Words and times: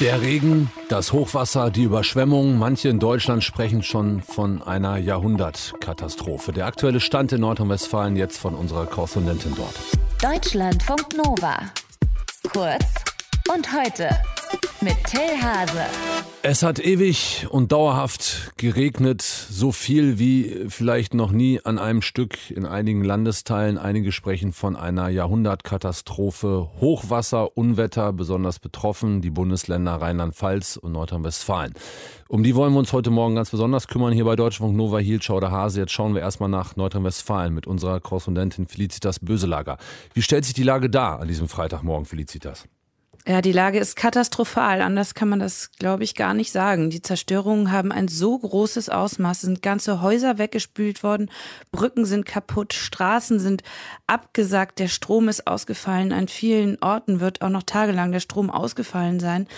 Der 0.00 0.20
Regen, 0.20 0.70
das 0.88 1.12
Hochwasser, 1.12 1.70
die 1.70 1.84
Überschwemmung. 1.84 2.58
Manche 2.58 2.88
in 2.88 2.98
Deutschland 2.98 3.44
sprechen 3.44 3.82
schon 3.82 4.22
von 4.22 4.62
einer 4.62 4.98
Jahrhundertkatastrophe. 4.98 6.52
Der 6.52 6.66
aktuelle 6.66 7.00
Stand 7.00 7.32
in 7.32 7.40
Nordrhein-Westfalen 7.40 8.16
jetzt 8.16 8.38
von 8.38 8.54
unserer 8.54 8.86
Korrespondentin 8.86 9.54
dort. 9.54 9.74
Deutschlandfunk 10.20 11.16
Nova. 11.16 11.58
Kurz 12.52 12.84
und 13.52 13.72
heute 13.72 14.10
mit 14.84 15.02
Till 15.04 15.42
Hase. 15.42 15.86
Es 16.42 16.62
hat 16.62 16.78
ewig 16.78 17.46
und 17.48 17.72
dauerhaft 17.72 18.52
geregnet, 18.58 19.22
so 19.22 19.72
viel 19.72 20.18
wie 20.18 20.66
vielleicht 20.68 21.14
noch 21.14 21.32
nie 21.32 21.58
an 21.64 21.78
einem 21.78 22.02
Stück 22.02 22.50
in 22.50 22.66
einigen 22.66 23.02
Landesteilen. 23.02 23.78
Einige 23.78 24.12
sprechen 24.12 24.52
von 24.52 24.76
einer 24.76 25.08
Jahrhundertkatastrophe. 25.08 26.68
Hochwasser, 26.80 27.56
Unwetter, 27.56 28.12
besonders 28.12 28.58
betroffen 28.58 29.22
die 29.22 29.30
Bundesländer 29.30 29.94
Rheinland-Pfalz 29.94 30.76
und 30.76 30.92
Nordrhein-Westfalen. 30.92 31.72
Um 32.28 32.42
die 32.42 32.54
wollen 32.54 32.74
wir 32.74 32.78
uns 32.78 32.92
heute 32.92 33.10
Morgen 33.10 33.36
ganz 33.36 33.50
besonders 33.50 33.88
kümmern 33.88 34.12
hier 34.12 34.26
bei 34.26 34.36
Deutschlandfunk 34.36 34.76
Nova 34.76 34.98
Hielschau 34.98 35.36
oder 35.36 35.50
Hase. 35.50 35.80
Jetzt 35.80 35.92
schauen 35.92 36.14
wir 36.14 36.20
erstmal 36.20 36.50
nach 36.50 36.76
Nordrhein-Westfalen 36.76 37.54
mit 37.54 37.66
unserer 37.66 38.00
Korrespondentin 38.00 38.66
Felicitas 38.66 39.18
Böselager. 39.18 39.78
Wie 40.12 40.20
stellt 40.20 40.44
sich 40.44 40.52
die 40.52 40.62
Lage 40.62 40.90
dar 40.90 41.20
an 41.20 41.28
diesem 41.28 41.48
Freitagmorgen, 41.48 42.04
Felicitas? 42.04 42.66
Ja, 43.26 43.40
die 43.40 43.52
Lage 43.52 43.78
ist 43.78 43.96
katastrophal. 43.96 44.82
Anders 44.82 45.14
kann 45.14 45.30
man 45.30 45.38
das, 45.38 45.70
glaube 45.78 46.04
ich, 46.04 46.14
gar 46.14 46.34
nicht 46.34 46.52
sagen. 46.52 46.90
Die 46.90 47.00
Zerstörungen 47.00 47.72
haben 47.72 47.90
ein 47.90 48.06
so 48.06 48.38
großes 48.38 48.90
Ausmaß. 48.90 49.38
Es 49.38 49.42
sind 49.42 49.62
ganze 49.62 50.02
Häuser 50.02 50.36
weggespült 50.36 51.02
worden, 51.02 51.30
Brücken 51.72 52.04
sind 52.04 52.26
kaputt, 52.26 52.74
Straßen 52.74 53.38
sind 53.38 53.62
abgesagt, 54.06 54.78
der 54.78 54.88
Strom 54.88 55.28
ist 55.28 55.46
ausgefallen. 55.46 56.12
An 56.12 56.28
vielen 56.28 56.76
Orten 56.82 57.20
wird 57.20 57.40
auch 57.40 57.48
noch 57.48 57.62
tagelang 57.62 58.12
der 58.12 58.20
Strom 58.20 58.50
ausgefallen 58.50 59.20
sein. 59.20 59.48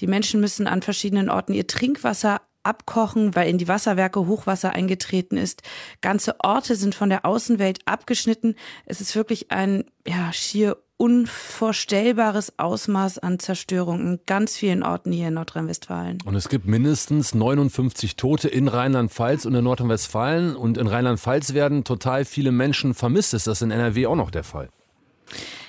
Die 0.00 0.06
Menschen 0.06 0.40
müssen 0.40 0.66
an 0.66 0.82
verschiedenen 0.82 1.30
Orten 1.30 1.54
ihr 1.54 1.66
Trinkwasser 1.66 2.42
abkochen, 2.62 3.34
weil 3.34 3.48
in 3.48 3.56
die 3.58 3.68
Wasserwerke 3.68 4.26
Hochwasser 4.26 4.72
eingetreten 4.72 5.38
ist. 5.38 5.62
Ganze 6.02 6.36
Orte 6.40 6.76
sind 6.76 6.94
von 6.94 7.08
der 7.08 7.24
Außenwelt 7.24 7.80
abgeschnitten. 7.86 8.54
Es 8.84 9.00
ist 9.00 9.16
wirklich 9.16 9.50
ein 9.50 9.84
ja, 10.06 10.30
schier 10.32 10.76
unvorstellbares 10.96 12.58
Ausmaß 12.58 13.18
an 13.18 13.38
Zerstörung 13.38 14.00
in 14.00 14.20
ganz 14.26 14.56
vielen 14.56 14.82
Orten 14.82 15.12
hier 15.12 15.28
in 15.28 15.34
Nordrhein-Westfalen. 15.34 16.18
Und 16.24 16.34
es 16.34 16.48
gibt 16.48 16.66
mindestens 16.66 17.34
59 17.34 18.16
Tote 18.16 18.48
in 18.48 18.68
Rheinland-Pfalz 18.68 19.44
und 19.44 19.54
in 19.54 19.64
Nordrhein-Westfalen. 19.64 20.56
Und 20.56 20.78
in 20.78 20.86
Rheinland-Pfalz 20.86 21.54
werden 21.54 21.84
total 21.84 22.24
viele 22.24 22.52
Menschen 22.52 22.94
vermisst. 22.94 23.34
Ist 23.34 23.46
das 23.46 23.62
in 23.62 23.70
NRW 23.70 24.06
auch 24.06 24.16
noch 24.16 24.30
der 24.30 24.44
Fall? 24.44 24.68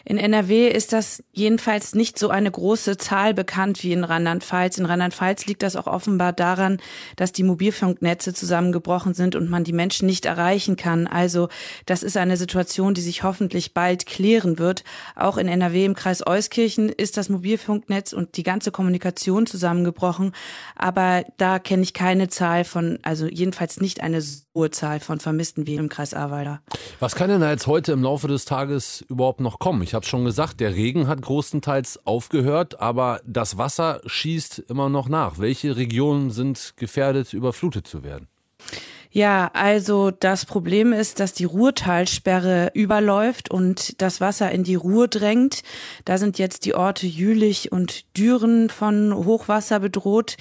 In 0.07 0.19
NRW 0.19 0.67
ist 0.67 0.93
das 0.93 1.23
jedenfalls 1.33 1.95
nicht 1.95 2.19
so 2.19 2.29
eine 2.29 2.51
große 2.51 2.97
Zahl 2.97 3.33
bekannt 3.33 3.81
wie 3.81 3.91
in 3.91 4.03
Rheinland-Pfalz. 4.03 4.77
In 4.77 4.85
Rheinland-Pfalz 4.85 5.47
liegt 5.47 5.63
das 5.63 5.75
auch 5.75 5.87
offenbar 5.87 6.31
daran, 6.31 6.77
dass 7.15 7.31
die 7.31 7.41
Mobilfunknetze 7.41 8.31
zusammengebrochen 8.35 9.15
sind 9.15 9.35
und 9.35 9.49
man 9.49 9.63
die 9.63 9.73
Menschen 9.73 10.05
nicht 10.05 10.25
erreichen 10.25 10.75
kann. 10.75 11.07
Also 11.07 11.49
das 11.87 12.03
ist 12.03 12.17
eine 12.17 12.37
Situation, 12.37 12.93
die 12.93 13.01
sich 13.01 13.23
hoffentlich 13.23 13.73
bald 13.73 14.05
klären 14.05 14.59
wird. 14.59 14.83
Auch 15.15 15.37
in 15.37 15.47
NRW 15.47 15.85
im 15.85 15.95
Kreis 15.95 16.25
Euskirchen 16.25 16.89
ist 16.89 17.17
das 17.17 17.29
Mobilfunknetz 17.29 18.13
und 18.13 18.37
die 18.37 18.43
ganze 18.43 18.69
Kommunikation 18.69 19.47
zusammengebrochen. 19.47 20.33
Aber 20.75 21.25
da 21.37 21.57
kenne 21.57 21.81
ich 21.81 21.95
keine 21.95 22.27
Zahl 22.27 22.63
von, 22.63 22.99
also 23.01 23.25
jedenfalls 23.25 23.81
nicht 23.81 24.01
eine 24.01 24.21
hohe 24.55 24.71
Zahl 24.71 24.99
von 24.99 25.19
Vermissten 25.19 25.67
wie 25.67 25.75
im 25.75 25.89
Kreis 25.89 26.13
Ahrweiler. 26.13 26.61
Was 26.99 27.15
kann 27.15 27.29
denn 27.29 27.41
da 27.41 27.51
jetzt 27.51 27.67
heute 27.67 27.91
im 27.91 28.01
Laufe 28.01 28.27
des 28.27 28.45
Tages 28.45 29.05
überhaupt 29.09 29.41
noch 29.41 29.59
kommen? 29.59 29.83
Ich 29.83 29.93
habe 29.93 30.05
schon 30.05 30.25
gesagt, 30.25 30.61
der 30.61 30.73
Regen 30.73 31.07
hat 31.07 31.21
großenteils 31.21 32.05
aufgehört, 32.05 32.79
aber 32.79 33.19
das 33.25 33.57
Wasser 33.57 34.01
schießt 34.05 34.59
immer 34.69 34.89
noch 34.89 35.09
nach. 35.09 35.37
Welche 35.37 35.75
Regionen 35.75 36.31
sind 36.31 36.73
gefährdet, 36.77 37.33
überflutet 37.33 37.85
zu 37.85 38.03
werden? 38.03 38.27
Ja, 39.11 39.49
also 39.53 40.11
das 40.11 40.45
Problem 40.45 40.91
ist, 40.91 41.21
dass 41.21 41.31
die 41.31 41.45
Ruhrtalsperre 41.45 42.71
überläuft 42.73 43.49
und 43.49 44.01
das 44.01 44.19
Wasser 44.19 44.51
in 44.51 44.63
die 44.63 44.75
Ruhr 44.75 45.07
drängt. 45.07 45.63
Da 46.03 46.17
sind 46.17 46.37
jetzt 46.37 46.65
die 46.65 46.75
Orte 46.75 47.07
Jülich 47.07 47.71
und 47.71 48.17
Düren 48.17 48.69
von 48.69 49.13
Hochwasser 49.13 49.79
bedroht. 49.79 50.35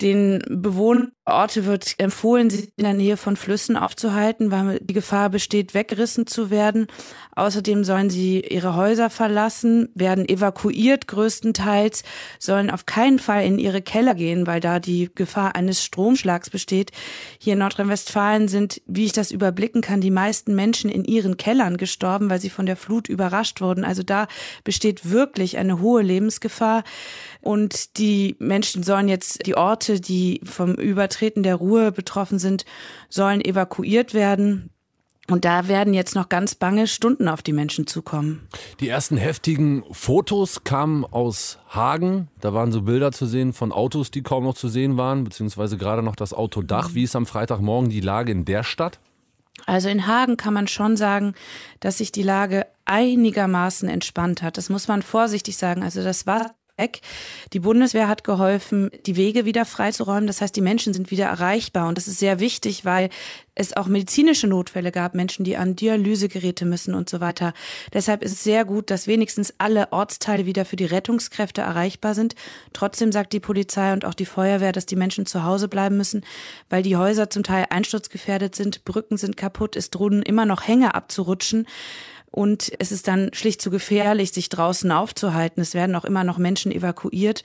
Den 0.00 0.44
Bewohnern 0.48 1.10
Orte 1.26 1.64
wird 1.64 1.96
empfohlen, 1.98 2.50
sich 2.50 2.70
in 2.76 2.84
der 2.84 2.94
Nähe 2.94 3.16
von 3.16 3.36
Flüssen 3.36 3.76
aufzuhalten, 3.76 4.52
weil 4.52 4.78
die 4.80 4.94
Gefahr 4.94 5.28
besteht, 5.28 5.74
weggerissen 5.74 6.28
zu 6.28 6.50
werden. 6.50 6.86
Außerdem 7.34 7.82
sollen 7.82 8.10
sie 8.10 8.40
ihre 8.40 8.76
Häuser 8.76 9.10
verlassen, 9.10 9.88
werden 9.94 10.28
evakuiert 10.28 11.08
größtenteils, 11.08 12.04
sollen 12.38 12.70
auf 12.70 12.86
keinen 12.86 13.18
Fall 13.18 13.44
in 13.44 13.58
ihre 13.58 13.82
Keller 13.82 14.14
gehen, 14.14 14.46
weil 14.46 14.60
da 14.60 14.78
die 14.78 15.10
Gefahr 15.14 15.56
eines 15.56 15.84
Stromschlags 15.84 16.48
besteht. 16.48 16.92
Hier 17.38 17.54
in 17.54 17.58
Nordrhein-Westfalen 17.58 18.46
sind, 18.46 18.80
wie 18.86 19.04
ich 19.04 19.12
das 19.12 19.32
überblicken 19.32 19.82
kann, 19.82 20.00
die 20.00 20.12
meisten 20.12 20.54
Menschen 20.54 20.88
in 20.88 21.04
ihren 21.04 21.36
Kellern 21.36 21.76
gestorben, 21.76 22.30
weil 22.30 22.40
sie 22.40 22.50
von 22.50 22.66
der 22.66 22.76
Flut 22.76 23.08
überrascht 23.08 23.60
wurden. 23.60 23.84
Also 23.84 24.04
da 24.04 24.28
besteht 24.62 25.10
wirklich 25.10 25.58
eine 25.58 25.80
hohe 25.80 26.02
Lebensgefahr. 26.02 26.84
Und 27.40 27.98
die 27.98 28.36
Menschen 28.38 28.82
sollen 28.82 29.08
jetzt 29.08 29.46
die 29.46 29.56
Orte, 29.56 30.00
die 30.00 30.40
vom 30.44 30.74
Übertreten 31.16 31.42
der 31.42 31.56
Ruhe 31.56 31.92
betroffen 31.92 32.38
sind, 32.38 32.64
sollen 33.08 33.42
evakuiert 33.42 34.12
werden. 34.12 34.70
Und 35.28 35.44
da 35.44 35.66
werden 35.66 35.92
jetzt 35.92 36.14
noch 36.14 36.28
ganz 36.28 36.54
bange 36.54 36.86
Stunden 36.86 37.26
auf 37.26 37.42
die 37.42 37.52
Menschen 37.52 37.86
zukommen. 37.86 38.46
Die 38.78 38.88
ersten 38.88 39.16
heftigen 39.16 39.82
Fotos 39.90 40.62
kamen 40.62 41.04
aus 41.04 41.58
Hagen. 41.68 42.28
Da 42.40 42.54
waren 42.54 42.70
so 42.70 42.82
Bilder 42.82 43.10
zu 43.10 43.26
sehen 43.26 43.52
von 43.52 43.72
Autos, 43.72 44.12
die 44.12 44.22
kaum 44.22 44.44
noch 44.44 44.54
zu 44.54 44.68
sehen 44.68 44.96
waren, 44.96 45.24
beziehungsweise 45.24 45.78
gerade 45.78 46.02
noch 46.02 46.14
das 46.14 46.32
Autodach. 46.32 46.90
Wie 46.92 47.02
ist 47.02 47.16
am 47.16 47.26
Freitagmorgen 47.26 47.90
die 47.90 48.00
Lage 48.00 48.30
in 48.30 48.44
der 48.44 48.62
Stadt? 48.62 49.00
Also 49.64 49.88
in 49.88 50.06
Hagen 50.06 50.36
kann 50.36 50.54
man 50.54 50.68
schon 50.68 50.96
sagen, 50.96 51.34
dass 51.80 51.98
sich 51.98 52.12
die 52.12 52.22
Lage 52.22 52.66
einigermaßen 52.84 53.88
entspannt 53.88 54.42
hat. 54.42 54.58
Das 54.58 54.68
muss 54.68 54.86
man 54.86 55.02
vorsichtig 55.02 55.56
sagen. 55.56 55.82
Also 55.82 56.04
das 56.04 56.26
war 56.26 56.54
weg. 56.76 57.00
Die 57.52 57.60
Bundeswehr 57.60 58.08
hat 58.08 58.24
geholfen, 58.24 58.90
die 59.06 59.16
Wege 59.16 59.44
wieder 59.44 59.64
freizuräumen. 59.64 60.26
Das 60.26 60.40
heißt, 60.40 60.54
die 60.54 60.60
Menschen 60.60 60.92
sind 60.92 61.10
wieder 61.10 61.26
erreichbar. 61.26 61.88
Und 61.88 61.96
das 61.96 62.06
ist 62.06 62.18
sehr 62.18 62.38
wichtig, 62.38 62.84
weil 62.84 63.08
es 63.54 63.74
auch 63.74 63.86
medizinische 63.86 64.46
Notfälle 64.46 64.92
gab, 64.92 65.14
Menschen, 65.14 65.44
die 65.44 65.56
an 65.56 65.76
Dialysegeräte 65.76 66.66
müssen 66.66 66.94
und 66.94 67.08
so 67.08 67.20
weiter. 67.20 67.54
Deshalb 67.94 68.22
ist 68.22 68.32
es 68.32 68.44
sehr 68.44 68.66
gut, 68.66 68.90
dass 68.90 69.06
wenigstens 69.06 69.54
alle 69.56 69.90
Ortsteile 69.92 70.44
wieder 70.44 70.66
für 70.66 70.76
die 70.76 70.84
Rettungskräfte 70.84 71.62
erreichbar 71.62 72.14
sind. 72.14 72.34
Trotzdem 72.74 73.12
sagt 73.12 73.32
die 73.32 73.40
Polizei 73.40 73.94
und 73.94 74.04
auch 74.04 74.14
die 74.14 74.26
Feuerwehr, 74.26 74.72
dass 74.72 74.84
die 74.84 74.96
Menschen 74.96 75.24
zu 75.24 75.44
Hause 75.44 75.68
bleiben 75.68 75.96
müssen, 75.96 76.24
weil 76.68 76.82
die 76.82 76.96
Häuser 76.96 77.30
zum 77.30 77.42
Teil 77.42 77.66
einsturzgefährdet 77.70 78.54
sind, 78.54 78.84
Brücken 78.84 79.16
sind 79.16 79.38
kaputt, 79.38 79.74
es 79.76 79.88
drohen 79.88 80.22
immer 80.22 80.44
noch 80.44 80.68
Hänge 80.68 80.94
abzurutschen 80.94 81.66
und 82.30 82.72
es 82.78 82.92
ist 82.92 83.08
dann 83.08 83.30
schlicht 83.32 83.62
zu 83.62 83.70
gefährlich, 83.70 84.32
sich 84.32 84.48
draußen 84.48 84.90
aufzuhalten. 84.92 85.60
Es 85.60 85.74
werden 85.74 85.94
auch 85.96 86.04
immer 86.04 86.24
noch 86.24 86.38
Menschen 86.38 86.72
evakuiert. 86.72 87.42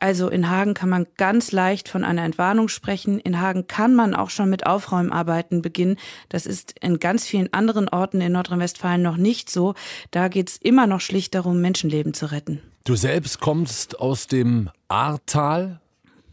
Also 0.00 0.28
in 0.28 0.48
Hagen 0.48 0.74
kann 0.74 0.88
man 0.88 1.06
ganz 1.16 1.50
leicht 1.50 1.88
von 1.88 2.04
einer 2.04 2.22
Entwarnung 2.22 2.68
sprechen. 2.68 3.18
In 3.18 3.40
Hagen 3.40 3.66
kann 3.66 3.96
man 3.96 4.14
auch 4.14 4.30
schon 4.30 4.48
mit 4.48 4.64
Aufräumarbeiten 4.64 5.60
beginnen. 5.60 5.96
Das 6.28 6.46
ist 6.46 6.74
in 6.80 7.00
ganz 7.00 7.26
vielen 7.26 7.52
anderen 7.52 7.88
Orten 7.88 8.20
in 8.20 8.32
Nordrhein-Westfalen 8.32 9.02
noch 9.02 9.16
nicht 9.16 9.50
so. 9.50 9.74
Da 10.12 10.28
geht 10.28 10.50
es 10.50 10.56
immer 10.56 10.86
noch 10.86 11.00
schlicht 11.00 11.34
darum, 11.34 11.60
Menschenleben 11.60 12.14
zu 12.14 12.30
retten. 12.30 12.62
Du 12.84 12.94
selbst 12.94 13.40
kommst 13.40 13.98
aus 13.98 14.28
dem 14.28 14.70
Ahrtal 14.86 15.80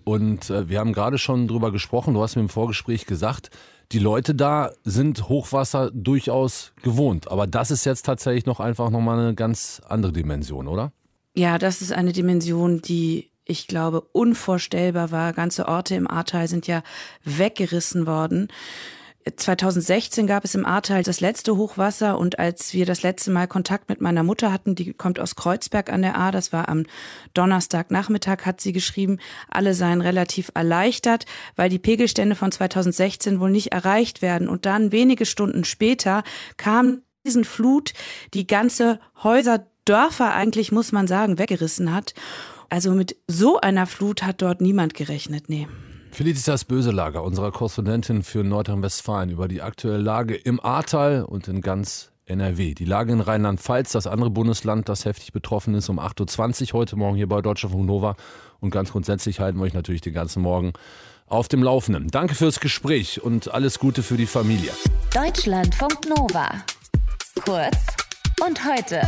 und 0.03 0.51
äh, 0.51 0.69
wir 0.69 0.79
haben 0.79 0.93
gerade 0.93 1.17
schon 1.17 1.47
drüber 1.47 1.71
gesprochen. 1.71 2.13
Du 2.13 2.21
hast 2.21 2.35
mir 2.35 2.43
im 2.43 2.49
Vorgespräch 2.49 3.07
gesagt, 3.07 3.49
die 3.91 3.99
Leute 3.99 4.35
da 4.35 4.71
sind 4.83 5.29
Hochwasser 5.29 5.91
durchaus 5.91 6.73
gewohnt. 6.81 7.29
Aber 7.29 7.47
das 7.47 7.71
ist 7.71 7.85
jetzt 7.85 8.05
tatsächlich 8.05 8.45
noch 8.45 8.59
einfach 8.59 8.89
nochmal 8.89 9.19
eine 9.19 9.35
ganz 9.35 9.81
andere 9.87 10.11
Dimension, 10.11 10.67
oder? 10.67 10.91
Ja, 11.35 11.57
das 11.57 11.81
ist 11.81 11.91
eine 11.91 12.13
Dimension, 12.13 12.81
die 12.81 13.31
ich 13.45 13.67
glaube, 13.67 14.01
unvorstellbar 14.01 15.11
war. 15.11 15.33
Ganze 15.33 15.67
Orte 15.67 15.95
im 15.95 16.09
Ahrtal 16.09 16.47
sind 16.47 16.65
ja 16.67 16.81
weggerissen 17.23 18.07
worden. 18.07 18.47
2016 19.33 20.27
gab 20.27 20.45
es 20.45 20.53
im 20.53 20.65
Ahrtal 20.65 21.01
das 21.01 21.19
letzte 21.19 21.57
Hochwasser 21.57 22.19
und 22.19 22.37
als 22.37 22.73
wir 22.73 22.85
das 22.85 23.01
letzte 23.01 23.31
Mal 23.31 23.47
Kontakt 23.47 23.89
mit 23.89 23.99
meiner 23.99 24.21
Mutter 24.21 24.51
hatten, 24.51 24.75
die 24.75 24.93
kommt 24.93 25.19
aus 25.19 25.35
Kreuzberg 25.35 25.91
an 25.91 26.03
der 26.03 26.15
Ahr, 26.15 26.31
das 26.31 26.53
war 26.53 26.69
am 26.69 26.85
Donnerstagnachmittag, 27.33 28.45
hat 28.45 28.61
sie 28.61 28.71
geschrieben, 28.71 29.17
alle 29.49 29.73
seien 29.73 30.01
relativ 30.01 30.51
erleichtert, 30.53 31.25
weil 31.55 31.69
die 31.69 31.79
Pegelstände 31.79 32.35
von 32.35 32.51
2016 32.51 33.39
wohl 33.39 33.49
nicht 33.49 33.71
erreicht 33.71 34.21
werden. 34.21 34.47
Und 34.47 34.67
dann 34.67 34.91
wenige 34.91 35.25
Stunden 35.25 35.63
später 35.63 36.23
kam 36.57 37.01
diesen 37.25 37.45
Flut, 37.45 37.93
die 38.35 38.45
ganze 38.45 38.99
Häuser, 39.23 39.65
Dörfer 39.85 40.33
eigentlich, 40.33 40.71
muss 40.71 40.91
man 40.91 41.07
sagen, 41.07 41.39
weggerissen 41.39 41.93
hat. 41.93 42.13
Also 42.69 42.91
mit 42.91 43.15
so 43.27 43.59
einer 43.59 43.87
Flut 43.87 44.23
hat 44.23 44.41
dort 44.43 44.61
niemand 44.61 44.93
gerechnet, 44.93 45.49
nee. 45.49 45.67
Felicitas 46.15 46.63
Böselager, 46.63 47.23
unserer 47.23 47.51
Korrespondentin 47.51 48.23
für 48.23 48.41
Nordrhein-Westfalen, 48.41 49.31
über 49.31 49.49
die 49.49 49.61
aktuelle 49.61 49.97
Lage 49.97 50.33
im 50.33 50.63
Ahrtal 50.63 51.25
und 51.25 51.49
in 51.49 51.59
ganz 51.59 52.13
NRW. 52.25 52.73
Die 52.73 52.85
Lage 52.85 53.11
in 53.11 53.19
Rheinland-Pfalz, 53.19 53.91
das 53.91 54.07
andere 54.07 54.29
Bundesland, 54.29 54.87
das 54.87 55.03
heftig 55.03 55.33
betroffen 55.33 55.75
ist, 55.75 55.89
um 55.89 55.99
8.20 55.99 56.73
Uhr 56.73 56.79
heute 56.79 56.95
Morgen 56.95 57.17
hier 57.17 57.27
bei 57.27 57.41
Deutschlandfunk 57.41 57.85
Nova. 57.85 58.15
Und 58.61 58.69
ganz 58.69 58.93
grundsätzlich 58.93 59.41
halten 59.41 59.57
wir 59.57 59.65
euch 59.65 59.73
natürlich 59.73 59.99
den 59.99 60.13
ganzen 60.13 60.41
Morgen 60.41 60.71
auf 61.27 61.49
dem 61.49 61.61
Laufenden. 61.61 62.07
Danke 62.07 62.33
fürs 62.33 62.61
Gespräch 62.61 63.21
und 63.21 63.53
alles 63.53 63.77
Gute 63.77 64.01
für 64.01 64.15
die 64.15 64.25
Familie. 64.25 64.71
Deutschlandfunk 65.13 66.07
Nova. 66.07 66.47
Kurz 67.43 67.75
und 68.41 68.63
heute. 68.63 69.01